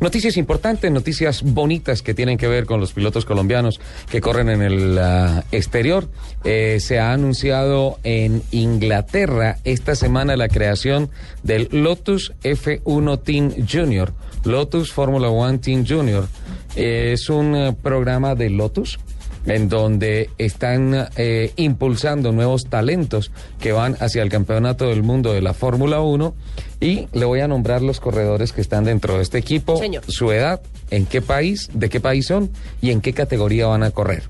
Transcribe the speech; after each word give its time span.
Noticias 0.00 0.36
importantes, 0.36 0.92
noticias 0.92 1.42
bonitas 1.42 2.02
que 2.02 2.14
tienen 2.14 2.38
que 2.38 2.46
ver 2.46 2.66
con 2.66 2.78
los 2.78 2.92
pilotos 2.92 3.24
colombianos 3.24 3.80
que 4.08 4.20
corren 4.20 4.48
en 4.48 4.62
el 4.62 4.96
uh, 4.96 5.42
exterior. 5.50 6.08
Eh, 6.44 6.78
se 6.78 7.00
ha 7.00 7.12
anunciado 7.12 7.98
en 8.04 8.42
Inglaterra 8.52 9.58
esta 9.64 9.96
semana 9.96 10.36
la 10.36 10.48
creación 10.48 11.10
del 11.42 11.68
Lotus 11.72 12.32
F1 12.44 13.22
Team 13.24 13.66
Junior. 13.68 14.12
Lotus 14.44 14.92
Formula 14.92 15.30
One 15.30 15.58
Team 15.58 15.84
Junior. 15.84 16.28
Eh, 16.76 17.10
es 17.14 17.28
un 17.28 17.54
uh, 17.56 17.74
programa 17.74 18.36
de 18.36 18.50
Lotus 18.50 19.00
en 19.46 19.68
donde 19.68 20.30
están 20.38 21.08
eh, 21.16 21.52
impulsando 21.56 22.32
nuevos 22.32 22.66
talentos 22.66 23.30
que 23.60 23.72
van 23.72 23.96
hacia 24.00 24.22
el 24.22 24.28
campeonato 24.28 24.88
del 24.88 25.02
mundo 25.02 25.32
de 25.32 25.40
la 25.40 25.54
Fórmula 25.54 26.00
1 26.00 26.34
y 26.80 27.08
le 27.12 27.24
voy 27.24 27.40
a 27.40 27.48
nombrar 27.48 27.82
los 27.82 28.00
corredores 28.00 28.52
que 28.52 28.60
están 28.60 28.84
dentro 28.84 29.16
de 29.16 29.22
este 29.22 29.38
equipo, 29.38 29.78
Señor. 29.78 30.04
su 30.06 30.30
edad, 30.32 30.60
en 30.90 31.06
qué 31.06 31.22
país, 31.22 31.70
de 31.72 31.88
qué 31.88 32.00
país 32.00 32.26
son 32.26 32.50
y 32.80 32.90
en 32.90 33.00
qué 33.00 33.12
categoría 33.12 33.66
van 33.66 33.82
a 33.82 33.90
correr. 33.90 34.22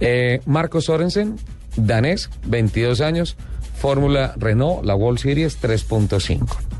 Eh, 0.00 0.40
Marco 0.46 0.80
Sorensen, 0.80 1.36
danés, 1.76 2.30
22 2.46 3.00
años, 3.00 3.36
Fórmula 3.76 4.34
Renault, 4.36 4.84
la 4.84 4.94
World 4.94 5.18
Series 5.18 5.60
3.5. 5.60 6.79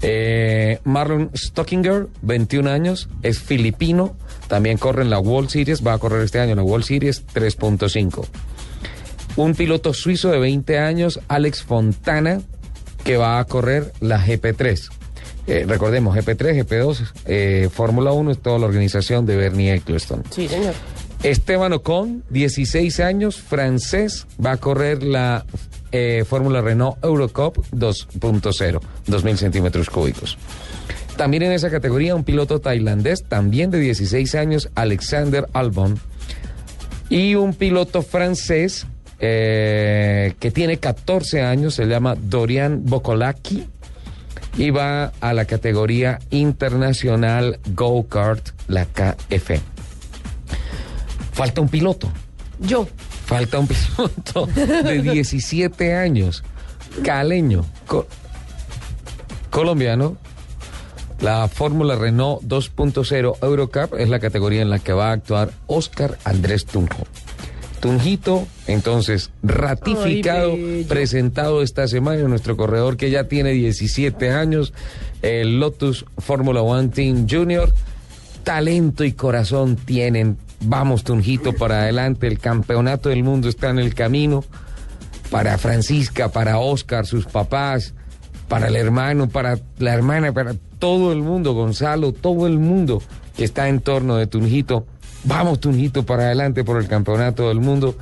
Eh, 0.00 0.78
Marlon 0.84 1.30
Stockinger, 1.34 2.06
21 2.22 2.70
años, 2.70 3.08
es 3.22 3.40
filipino, 3.40 4.16
también 4.46 4.78
corre 4.78 5.02
en 5.02 5.10
la 5.10 5.18
World 5.18 5.50
Series, 5.50 5.84
va 5.86 5.94
a 5.94 5.98
correr 5.98 6.22
este 6.22 6.40
año 6.40 6.52
en 6.52 6.58
la 6.58 6.62
World 6.62 6.84
Series 6.84 7.26
3.5. 7.26 8.26
Un 9.36 9.54
piloto 9.54 9.92
suizo 9.92 10.30
de 10.30 10.38
20 10.38 10.78
años, 10.78 11.20
Alex 11.28 11.62
Fontana, 11.62 12.40
que 13.04 13.16
va 13.16 13.38
a 13.38 13.44
correr 13.44 13.92
la 14.00 14.24
GP3. 14.24 14.90
Eh, 15.46 15.64
recordemos, 15.66 16.14
GP3, 16.14 16.64
GP2, 16.64 17.12
eh, 17.26 17.70
Fórmula 17.72 18.12
1 18.12 18.32
es 18.32 18.38
toda 18.38 18.58
la 18.58 18.66
organización 18.66 19.24
de 19.24 19.36
Bernie 19.36 19.74
Eccleston. 19.74 20.22
Sí, 20.30 20.46
señor. 20.46 20.74
Esteban 21.22 21.72
Ocon, 21.72 22.22
16 22.30 23.00
años, 23.00 23.40
francés, 23.40 24.26
va 24.44 24.52
a 24.52 24.56
correr 24.58 25.02
la 25.02 25.46
eh, 25.92 26.24
Fórmula 26.28 26.60
Renault 26.60 27.02
Eurocup 27.02 27.58
2.0, 27.72 28.80
2.000 29.06 29.36
centímetros 29.36 29.90
cúbicos. 29.90 30.36
También 31.16 31.42
en 31.42 31.52
esa 31.52 31.68
categoría 31.70 32.14
un 32.14 32.22
piloto 32.22 32.60
tailandés, 32.60 33.24
también 33.24 33.70
de 33.70 33.80
16 33.80 34.34
años, 34.36 34.70
Alexander 34.76 35.48
Albon. 35.52 35.98
Y 37.10 37.34
un 37.34 37.54
piloto 37.54 38.02
francés 38.02 38.86
eh, 39.18 40.34
que 40.38 40.50
tiene 40.52 40.78
14 40.78 41.42
años, 41.42 41.74
se 41.74 41.86
llama 41.86 42.14
Dorian 42.14 42.82
Bokolaki. 42.84 43.66
Y 44.56 44.70
va 44.70 45.12
a 45.20 45.32
la 45.34 45.44
categoría 45.44 46.18
internacional 46.30 47.58
Go-Kart, 47.74 48.50
la 48.68 48.86
KF. 48.86 49.60
Falta 51.32 51.60
un 51.60 51.68
piloto. 51.68 52.10
Yo. 52.60 52.88
Falta 53.28 53.58
un 53.58 53.68
piloto 53.68 54.46
de 54.56 55.02
17 55.12 55.94
años, 55.94 56.42
caleño, 57.04 57.64
co- 57.86 58.06
colombiano. 59.50 60.16
La 61.20 61.48
Fórmula 61.48 61.96
Renault 61.96 62.42
2.0 62.44 63.38
Eurocup 63.42 63.94
es 63.98 64.08
la 64.08 64.20
categoría 64.20 64.62
en 64.62 64.70
la 64.70 64.78
que 64.78 64.92
va 64.92 65.08
a 65.10 65.12
actuar 65.12 65.50
Oscar 65.66 66.16
Andrés 66.24 66.64
Tunjo. 66.64 67.04
Tunjito, 67.80 68.46
entonces, 68.66 69.30
ratificado, 69.42 70.52
Ay, 70.52 70.84
presentado 70.88 71.62
esta 71.62 71.86
semana, 71.88 72.22
nuestro 72.28 72.56
corredor 72.56 72.96
que 72.96 73.10
ya 73.10 73.24
tiene 73.24 73.50
17 73.50 74.30
años, 74.30 74.72
el 75.22 75.58
Lotus 75.60 76.04
Fórmula 76.18 76.62
One 76.62 76.88
Team 76.88 77.26
Junior. 77.28 77.74
Talento 78.44 79.04
y 79.04 79.12
corazón 79.12 79.76
tienen. 79.76 80.38
Vamos, 80.60 81.04
Tunjito, 81.04 81.52
para 81.52 81.82
adelante. 81.82 82.26
El 82.26 82.38
campeonato 82.38 83.08
del 83.08 83.22
mundo 83.22 83.48
está 83.48 83.70
en 83.70 83.78
el 83.78 83.94
camino. 83.94 84.44
Para 85.30 85.58
Francisca, 85.58 86.30
para 86.30 86.58
Oscar, 86.58 87.06
sus 87.06 87.26
papás, 87.26 87.94
para 88.48 88.68
el 88.68 88.76
hermano, 88.76 89.28
para 89.28 89.58
la 89.78 89.92
hermana, 89.92 90.32
para 90.32 90.54
todo 90.78 91.12
el 91.12 91.20
mundo, 91.20 91.52
Gonzalo, 91.52 92.12
todo 92.12 92.46
el 92.46 92.58
mundo 92.58 93.02
que 93.36 93.44
está 93.44 93.68
en 93.68 93.80
torno 93.80 94.16
de 94.16 94.26
Tunjito. 94.26 94.86
Vamos, 95.24 95.60
Tunjito, 95.60 96.06
para 96.06 96.24
adelante 96.24 96.64
por 96.64 96.78
el 96.78 96.88
campeonato 96.88 97.48
del 97.48 97.60
mundo. 97.60 97.94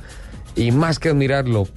Y 0.55 0.71
más 0.71 0.99
que 0.99 1.09
admirarlo 1.09 1.67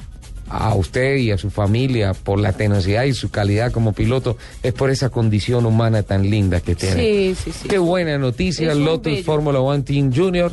a 0.48 0.74
usted 0.74 1.16
y 1.16 1.30
a 1.30 1.38
su 1.38 1.50
familia 1.50 2.12
por 2.12 2.40
la 2.40 2.52
tenacidad 2.52 3.04
y 3.04 3.12
su 3.12 3.30
calidad 3.30 3.70
como 3.72 3.92
piloto, 3.92 4.36
es 4.62 4.72
por 4.72 4.90
esa 4.90 5.08
condición 5.08 5.64
humana 5.64 6.02
tan 6.02 6.28
linda 6.28 6.60
que 6.60 6.74
tiene. 6.74 6.96
Sí, 6.96 7.34
sí, 7.36 7.52
sí. 7.52 7.68
Qué 7.68 7.78
buena 7.78 8.18
noticia, 8.18 8.74
Lotus. 8.74 9.22
Fórmula 9.24 9.60
One 9.60 9.82
Team 9.82 10.12
Junior. 10.14 10.52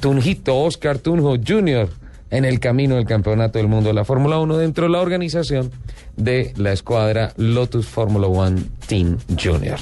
Tunjito 0.00 0.58
Oscar 0.58 0.98
Tunjo 0.98 1.36
Jr. 1.36 1.88
en 2.30 2.44
el 2.44 2.60
camino 2.60 2.96
del 2.96 3.06
campeonato 3.06 3.58
del 3.58 3.68
mundo 3.68 3.88
de 3.88 3.94
la 3.94 4.04
Fórmula 4.04 4.38
1 4.38 4.58
dentro 4.58 4.84
de 4.84 4.90
la 4.90 5.00
organización 5.00 5.70
de 6.16 6.52
la 6.56 6.72
escuadra 6.72 7.32
Lotus 7.36 7.86
Fórmula 7.86 8.26
One 8.26 8.62
Team 8.86 9.18
Junior. 9.38 9.78